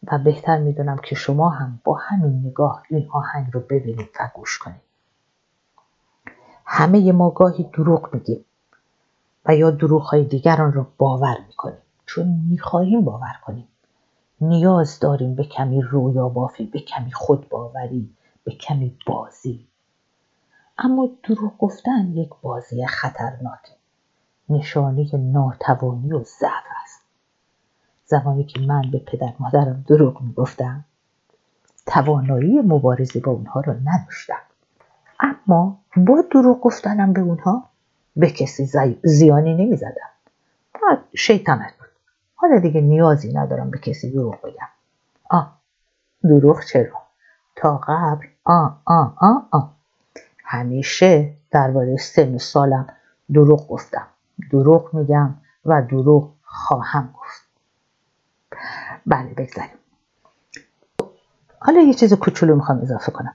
و 0.02 0.18
بهتر 0.18 0.58
می‌دونم 0.58 0.98
که 0.98 1.14
شما 1.14 1.48
هم 1.48 1.80
با 1.84 1.94
همین 1.94 2.46
نگاه 2.46 2.82
این 2.88 3.08
آهنگ 3.12 3.46
رو 3.52 3.60
ببینید 3.60 4.08
و 4.20 4.30
گوش 4.34 4.58
کنید. 4.58 4.91
همه 6.64 7.12
ما 7.12 7.30
گاهی 7.30 7.64
دروغ 7.64 8.14
میگیم 8.14 8.44
و 9.46 9.56
یا 9.56 9.70
دروغ 9.70 10.02
های 10.02 10.24
دیگران 10.24 10.72
را 10.72 10.86
باور 10.98 11.38
می‌کنیم. 11.48 11.78
چون 12.06 12.40
می‌خواهیم 12.50 13.04
باور 13.04 13.36
کنیم. 13.44 13.68
نیاز 14.40 14.98
داریم 15.00 15.34
به 15.34 15.44
کمی 15.44 15.82
رویا 15.82 16.28
بافی 16.28 16.66
به 16.66 16.80
کمی 16.80 17.12
خود 17.12 17.48
باوری 17.48 18.10
به 18.44 18.52
کمی 18.52 18.96
بازی. 19.06 19.66
اما 20.78 21.08
دروغ 21.22 21.58
گفتن 21.58 22.12
یک 22.14 22.30
بازی 22.42 22.86
خطرناکه 22.86 23.72
نشانه 24.48 25.16
ناتوانی 25.16 26.12
و 26.12 26.18
ضعف 26.24 26.64
است. 26.84 27.02
زمانی 28.06 28.44
که 28.44 28.60
من 28.60 28.82
به 28.90 28.98
پدر 28.98 29.34
مادرم 29.38 29.84
دروغ 29.88 30.22
می‌گفتم 30.22 30.84
توانایی 31.86 32.60
مبارزه 32.60 33.20
با 33.20 33.32
اونها 33.32 33.60
را 33.60 33.72
نداشتم. 33.72 34.42
اما 35.22 35.78
با 35.96 36.24
دروغ 36.32 36.60
گفتنم 36.60 37.12
به 37.12 37.20
اونها 37.20 37.68
به 38.16 38.30
کسی 38.30 38.70
زیانی 39.02 39.54
نمی‌زدم. 39.54 40.10
شیطنت 41.14 41.74
بود. 41.78 41.88
حالا 42.34 42.58
دیگه 42.58 42.80
نیازی 42.80 43.32
ندارم 43.32 43.70
به 43.70 43.78
کسی 43.78 44.10
دروغ 44.10 44.40
بگم. 44.42 44.68
آه 45.30 45.58
دروغ 46.24 46.64
چرا؟ 46.64 47.02
تا 47.56 47.80
قبل 47.88 48.26
آ 48.44 48.68
آ 48.84 49.04
آ 49.20 49.32
آ. 49.52 49.60
همیشه 50.44 51.34
درباره 51.50 51.96
سن 51.96 52.38
سالم 52.38 52.86
دروغ 53.34 53.68
گفتم. 53.68 54.06
دروغ 54.52 54.94
میگم 54.94 55.34
و 55.64 55.82
دروغ 55.82 56.30
خواهم 56.44 57.14
گفت. 57.20 57.42
بله 59.06 59.34
بگذاریم. 59.34 59.78
حالا 61.58 61.80
یه 61.80 61.94
چیز 61.94 62.14
کوچولو 62.14 62.56
می‌خوام 62.56 62.80
اضافه 62.80 63.12
کنم. 63.12 63.34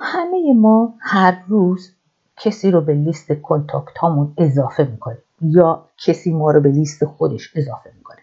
همه 0.00 0.54
ما 0.54 0.94
هر 1.00 1.42
روز 1.48 1.94
کسی 2.36 2.70
رو 2.70 2.80
به 2.80 2.94
لیست 2.94 3.32
کنتاکت 3.32 3.98
هامون 3.98 4.34
اضافه 4.38 4.84
می‌کنیم 4.84 5.18
یا 5.42 5.84
کسی 5.98 6.32
ما 6.32 6.50
رو 6.50 6.60
به 6.60 6.70
لیست 6.70 7.04
خودش 7.04 7.52
اضافه 7.56 7.92
می‌کنه. 7.96 8.18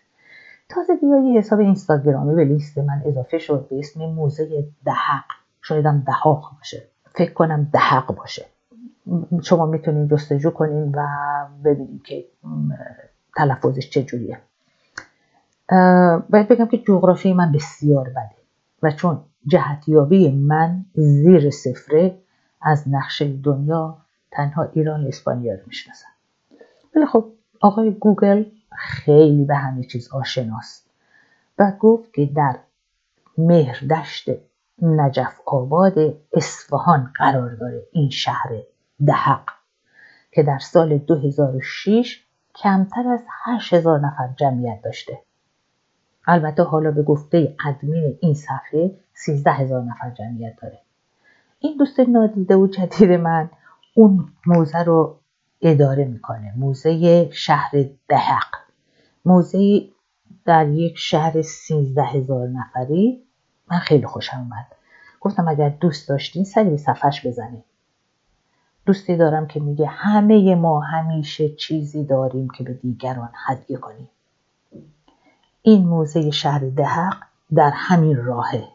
تازه 0.70 0.96
بیا 0.96 1.40
حساب 1.40 1.60
اینستاگرامی 1.60 2.36
به 2.36 2.44
لیست 2.46 2.78
من 2.78 3.02
اضافه 3.06 3.38
شد 3.38 3.68
به 3.70 3.80
اسم 3.80 4.06
موزه 4.06 4.68
دهق. 4.86 5.24
شایدم 5.62 6.04
دهاق 6.08 6.52
باشه. 6.58 6.84
فکر 7.16 7.34
کنم 7.34 7.70
دهق 7.74 8.16
باشه. 8.16 8.46
شما 9.44 9.66
می‌تونید 9.66 10.12
جستجو 10.12 10.50
کنین 10.50 10.96
و 10.96 11.08
ببینید 11.64 12.04
که 12.04 12.26
تلفظش 13.38 13.90
چجوریه. 13.90 14.40
باید 16.30 16.48
بگم 16.48 16.66
که 16.66 16.78
جغرافی 16.78 17.34
من 17.34 17.52
بسیار 17.52 18.10
بده. 18.10 18.37
و 18.84 18.92
چون 18.92 19.24
جهتیابی 19.48 20.32
من 20.32 20.86
زیر 20.94 21.50
صفره 21.50 22.18
از 22.62 22.84
نقشه 22.88 23.34
دنیا 23.34 23.98
تنها 24.32 24.64
ایران 24.74 25.04
و 25.04 25.08
اسپانیا 25.08 25.54
رو 25.54 25.62
می‌شناسم. 25.68 26.10
ولی 26.96 27.06
خب 27.06 27.32
آقای 27.62 27.92
گوگل 27.92 28.46
خیلی 28.78 29.46
به 29.46 29.56
همه 29.56 29.84
چیز 29.84 30.13
آشناست 30.13 30.90
و 31.60 31.72
گفت 31.80 32.13
که 32.13 32.26
در 32.26 32.60
مهردشت 33.38 34.30
نجف 34.82 35.42
آباد 35.46 35.94
اصفهان 36.34 37.12
قرار 37.16 37.56
داره 37.56 37.88
این 37.92 38.10
شهر 38.10 38.50
دهق 39.06 39.50
که 40.32 40.44
در 40.44 40.60
سال 40.60 40.98
2006 40.98 42.24
کمتر 42.56 43.08
از 43.08 43.24
8000 43.46 44.00
نفر 44.00 44.30
جمعیت 44.38 44.82
داشته. 44.82 45.22
البته 46.28 46.63
حالا 46.63 46.92
به 46.92 47.04
گفته 47.04 47.56
ادمین 47.66 48.18
این 48.22 48.34
صفحه 48.34 48.92
13 49.13 49.52
هزار 49.52 49.84
نفر 49.84 50.12
جمعیت 50.12 50.54
داره. 50.62 50.80
این 51.60 51.78
دوست 51.78 52.00
نادیده 52.00 52.56
و 52.56 52.68
جدید 52.68 53.12
من 53.12 53.50
اون 53.96 54.28
موزه 54.46 54.84
رو 54.84 55.20
اداره 55.62 56.06
می‌کنه. 56.06 56.54
موزه 56.58 57.30
شهر 57.32 57.72
دهق. 58.10 58.56
موزه 59.26 59.82
در 60.46 60.68
یک 60.68 60.98
شهر 60.98 61.42
13 61.42 62.04
هزار 62.04 62.48
نفری. 62.48 63.24
من 63.72 63.80
خیلی 63.80 64.06
خوشم 64.06 64.38
اومد. 64.38 64.66
گفتم 65.22 65.48
اگر 65.48 65.70
دوست 65.70 66.10
داشتین 66.10 66.44
سری 66.44 66.70
به 66.70 66.78
صفحش 66.78 67.28
بزنید 67.28 67.63
دوستی 68.86 69.18
دارم 69.18 69.48
که 69.48 69.60
میگه 69.60 69.86
همه 69.86 70.56
ما 70.56 70.80
همیشه 70.80 71.50
چیزی 71.50 72.06
داریم 72.06 72.50
که 72.50 72.63
به 72.63 72.74
دیگران 72.74 73.30
هدیه 73.48 73.78
کنیم. 73.78 74.10
این 75.67 75.88
موزه 75.88 76.32
شهر 76.32 76.60
دهق 76.60 77.17
در 77.56 77.71
همین 77.73 78.17
راهه. 78.17 78.67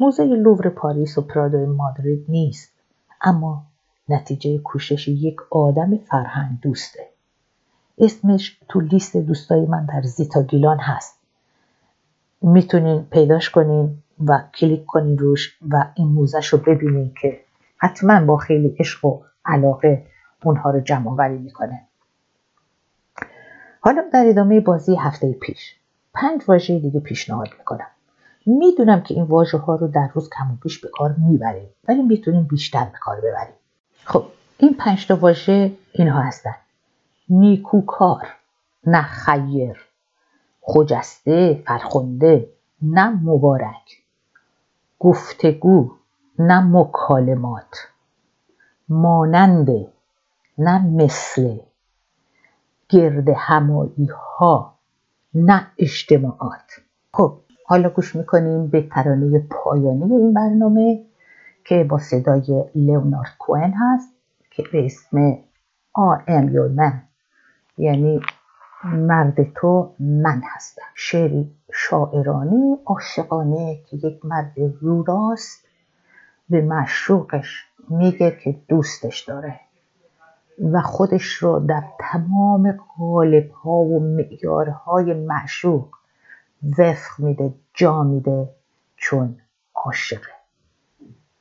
موزه 0.00 0.24
لوور 0.24 0.68
پاریس 0.68 1.18
و 1.18 1.22
پرادو 1.22 1.66
مادرید 1.66 2.24
نیست 2.28 2.72
اما 3.20 3.62
نتیجه 4.08 4.58
کوشش 4.58 5.08
یک 5.08 5.36
آدم 5.50 5.96
فرهنگ 5.96 6.60
دوسته. 6.62 7.08
اسمش 7.98 8.58
تو 8.68 8.80
لیست 8.80 9.16
دوستای 9.16 9.66
من 9.66 9.86
در 9.86 10.02
زیتا 10.02 10.42
گیلان 10.42 10.78
هست. 10.78 11.18
می‌تونین 12.42 13.04
پیداش 13.10 13.50
کنین 13.50 14.02
و 14.26 14.42
کلیک 14.54 14.86
کنین 14.86 15.18
روش 15.18 15.58
و 15.68 15.84
این 15.94 16.08
موزش 16.08 16.46
رو 16.46 16.58
ببینین 16.58 17.14
که 17.20 17.40
حتما 17.76 18.24
با 18.24 18.36
خیلی 18.36 18.76
عشق 18.78 19.04
و 19.04 19.22
علاقه 19.44 20.06
اونها 20.44 20.70
رو 20.70 20.80
جمع 20.80 21.10
آوری 21.10 21.38
می‌کنه. 21.38 21.87
حالا 23.88 24.02
در 24.12 24.24
ادامه 24.28 24.60
بازی 24.60 24.94
هفته 24.96 25.32
پیش 25.32 25.76
پنج 26.14 26.42
واژه 26.48 26.78
دیگه 26.78 27.00
پیشنهاد 27.00 27.48
می‌کنم. 27.58 27.86
می‌دونم 28.46 29.00
که 29.00 29.14
این 29.14 29.24
واژه 29.24 29.58
ها 29.58 29.74
رو 29.74 29.88
در 29.88 30.10
روز 30.14 30.30
کم 30.30 30.52
و 30.52 30.56
بیش 30.62 30.80
به 30.80 30.88
کار 30.88 31.14
می‌بریم 31.18 31.68
ولی 31.88 32.02
می‌تونیم 32.02 32.42
بیشتر 32.42 32.84
به 32.84 32.98
کار 33.00 33.20
ببریم. 33.20 33.54
خب 34.04 34.24
این 34.58 34.74
پنج 34.74 35.06
تا 35.06 35.16
واژه 35.16 35.72
اینها 35.92 36.20
هستن. 36.20 36.54
نیکوکار 37.28 38.26
نه 38.86 39.02
خیر 39.02 39.86
خجسته 40.60 41.62
فرخنده 41.66 42.48
نه 42.82 43.08
مبارک. 43.08 44.02
گفتگو 44.98 45.90
نه 46.38 46.60
مکالمات. 46.60 47.88
ماننده 48.88 49.88
نه 50.58 50.86
مثل. 50.86 51.67
گرد 52.88 53.28
همایی 53.36 54.08
ها 54.38 54.74
نه 55.34 55.66
اجتماعات. 55.78 56.80
خب 57.12 57.38
حالا 57.66 57.88
گوش 57.88 58.16
می‌کنیم 58.16 58.66
به 58.66 58.82
ترانه 58.82 59.46
پایانی 59.50 60.14
این 60.14 60.34
برنامه 60.34 61.04
که 61.64 61.84
با 61.84 61.98
صدای 61.98 62.64
لئونارد 62.74 63.32
کوئن 63.38 63.72
هست 63.72 64.08
که 64.50 64.64
به 64.72 64.84
اسم 64.84 65.38
I 65.98 66.28
am 66.28 66.46
your 66.52 66.78
man 66.78 66.94
یعنی 67.78 68.20
مرد 68.84 69.52
تو 69.54 69.94
من 69.98 70.42
هستم. 70.44 70.82
شعری 70.94 71.50
شاعرانه 71.72 72.78
عاشقانه 72.86 73.80
که 73.86 73.96
یک 73.96 74.24
مرد 74.24 74.52
رو 74.80 75.02
راست 75.02 75.64
به 76.48 76.62
مشروقش 76.62 77.64
میگه 77.88 78.38
که 78.44 78.56
دوستش 78.68 79.20
داره. 79.20 79.60
و 80.72 80.80
خودش 80.80 81.24
رو 81.24 81.60
در 81.60 81.84
تمام 82.00 82.78
قالب 82.98 83.50
ها 83.50 83.70
و 83.70 84.00
معیارهای 84.00 85.14
معشوق 85.14 85.88
وفق 86.78 87.18
میده 87.20 87.54
جا 87.74 88.02
میده 88.02 88.48
چون 88.96 89.36
عاشقه 89.74 90.32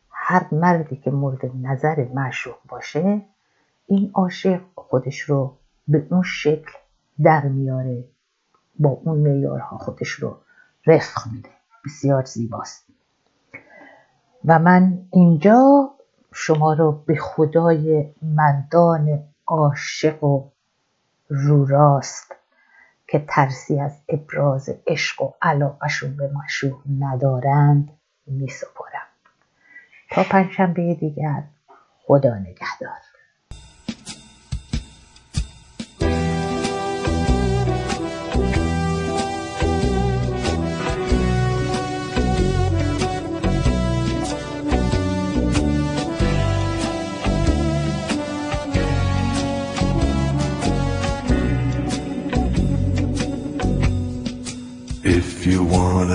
هر 0.10 0.46
مردی 0.52 0.96
که 0.96 1.12
مورد 1.12 1.52
نظر 1.62 2.08
معشوق 2.14 2.56
باشه 2.70 3.22
این 3.88 4.12
عاشق 4.14 4.62
خودش 4.76 5.20
رو 5.20 5.58
به 5.88 6.08
اون 6.10 6.24
شکل 6.24 6.72
در 7.24 7.48
میاره 7.48 8.04
با 8.80 8.90
اون 8.90 9.18
معیارها 9.18 9.78
خودش 9.78 10.10
رو 10.10 10.38
رفق 10.88 11.22
میده. 11.32 11.50
بسیار 11.86 12.24
زیباست. 12.24 12.86
و 14.46 14.60
من 14.60 15.00
اینجا 15.12 15.90
شما 16.40 16.74
رو 16.74 16.92
به 16.92 17.16
خدای 17.16 18.14
مردان 18.22 19.24
عاشق 19.48 20.24
و 20.24 20.50
رو 21.30 21.66
راست 21.66 22.36
که 23.08 23.26
ترسی 23.28 23.80
از 23.80 24.02
ابراز 24.10 24.70
عشق 24.88 25.22
و 25.22 25.34
علاقشون 25.42 26.18
به 26.18 26.32
مشروع 26.34 26.82
ندارند 27.00 27.90
می 28.28 28.50
سپرم. 28.50 29.08
تا 30.12 30.24
پنجشنبه 30.24 30.94
دیگر 30.94 31.44
خدا 32.06 32.36
نگهدار. 32.36 33.07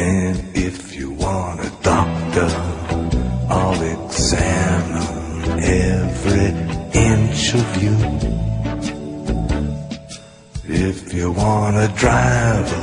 And 0.00 0.56
if 0.56 0.94
you 0.94 1.10
want 1.10 1.58
a 1.60 1.70
doctor, 1.82 2.48
I'll 3.50 3.82
examine 3.82 5.58
every 5.58 6.50
inch 7.08 7.54
of 7.54 7.82
you. 7.82 7.96
If 10.68 11.12
you 11.12 11.32
want 11.32 11.78
a 11.78 11.88
driver, 11.96 12.82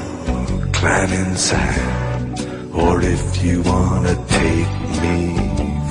climb 0.74 1.14
inside. 1.14 2.74
Or 2.74 3.02
if 3.02 3.42
you 3.42 3.62
want 3.62 4.08
to 4.08 4.16
take 4.42 4.74
me 5.04 5.18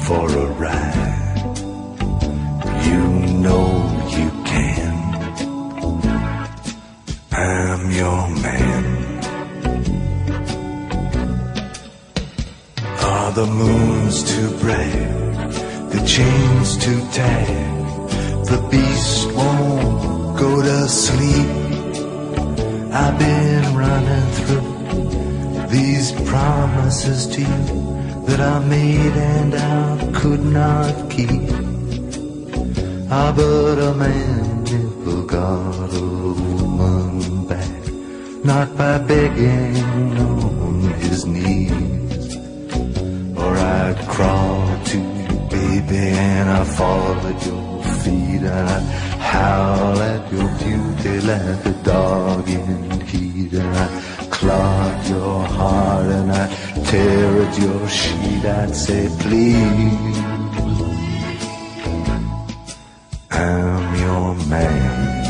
for 0.07 0.27
a 0.29 0.49
ride, 0.65 1.57
you 2.87 3.03
know 3.45 3.67
you 4.19 4.29
can. 4.45 4.95
I'm 7.33 7.91
your 7.93 8.29
man. 8.43 8.64
The 13.35 13.47
moons 13.47 14.23
too 14.23 14.49
bright? 14.59 15.51
The 15.91 16.01
chains 16.07 16.77
too 16.77 17.01
tight? 17.11 17.49
The 18.47 18.61
beast 18.71 19.27
won't 19.33 20.39
go 20.39 20.63
to 20.63 20.89
sleep. 20.89 21.49
I've 22.93 23.19
been 23.19 23.77
running 23.77 24.31
through 24.39 25.67
these 25.67 26.13
promises 26.31 27.27
to 27.35 27.41
you 27.41 28.25
that 28.27 28.39
I 28.39 28.61
made 28.61 29.17
and 29.35 29.55
I 29.57 30.13
could 30.13 30.45
not 30.45 31.11
keep. 31.11 31.51
Ah, 33.11 33.33
but 33.35 33.79
a 33.81 33.95
man 33.95 34.63
never 34.63 35.23
got 35.25 35.93
a 35.93 36.05
woman 36.05 37.47
back, 37.49 37.83
not 38.45 38.77
by 38.77 38.99
begging 38.99 39.77
on 40.19 40.83
his 41.01 41.27
knees. 41.27 42.04
Baby, 45.87 46.09
and 46.09 46.51
I 46.51 46.65
fall 46.65 47.27
at 47.27 47.47
your 47.47 47.83
feet, 48.03 48.43
and 48.43 48.69
I'd 48.69 48.83
howl 49.21 49.99
at 50.01 50.33
your 50.33 50.49
beauty 50.59 51.21
like 51.27 51.67
a 51.67 51.73
dog 51.83 52.49
in 52.49 53.01
heat, 53.07 53.53
and 53.53 54.33
claw 54.33 54.91
at 54.91 55.09
your 55.09 55.43
heart, 55.45 56.07
and 56.07 56.33
I'd 56.33 56.87
tear 56.87 57.43
at 57.43 57.59
your 57.59 57.89
sheet. 57.89 58.45
I'd 58.45 58.75
say, 58.75 59.09
please, 59.21 60.19
I'm 63.31 63.99
your 63.99 64.35
man. 64.47 65.24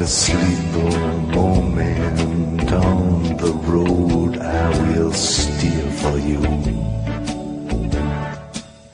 a 0.00 0.08
moment 1.36 2.72
on 2.72 3.22
the 3.36 3.52
road, 3.72 4.38
I 4.38 4.68
will 4.88 5.12
steer 5.12 5.88
for 6.02 6.18
you. 6.18 6.42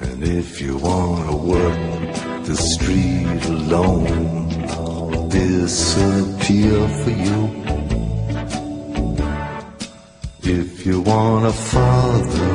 And 0.00 0.22
if 0.22 0.60
you 0.60 0.76
wanna 0.76 1.36
work 1.36 2.44
the 2.44 2.54
street 2.54 3.44
alone, 3.46 4.52
I'll 4.70 5.28
disappear 5.28 6.88
for 7.00 7.14
you. 7.26 7.40
If 10.42 10.84
you 10.84 11.00
want 11.00 11.46
a 11.46 11.52
father 11.72 12.52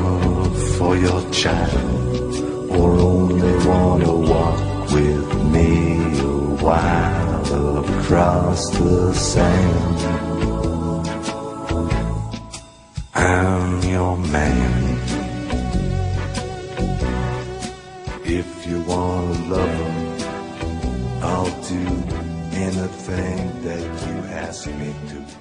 for 0.77 0.95
your 0.95 1.21
child, 1.31 2.33
or 2.69 2.89
only 3.11 3.53
wanna 3.65 4.13
walk 4.33 4.91
with 4.91 5.27
me 5.53 5.69
a 6.19 6.63
while 6.63 7.14
across 7.89 8.69
the 8.71 9.13
sand, 9.13 9.99
I'm 13.13 13.81
your 13.83 14.17
man. 14.17 14.99
If 18.23 18.67
you 18.67 18.81
wanna 18.81 19.33
love 19.55 19.69
him, 19.69 21.23
I'll 21.23 21.61
do 21.63 21.83
anything 22.67 23.61
that 23.63 23.83
you 24.07 24.15
ask 24.29 24.67
me 24.67 24.93
to. 25.09 25.34